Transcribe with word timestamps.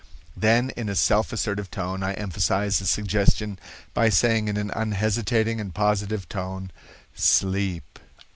Then 0.35 0.71
in 0.71 0.89
a 0.89 0.95
self 0.95 1.31
assertive 1.31 1.69
tone, 1.69 2.01
I 2.01 2.13
emphasize 2.15 2.79
the 2.79 2.87
suggestion 2.87 3.59
by 3.93 4.09
saying 4.09 4.47
in 4.47 4.57
an 4.57 4.71
unhesitating 4.75 5.61
and 5.61 5.75
positive 5.75 6.27
tone, 6.27 6.71
'sleep. 7.13 7.99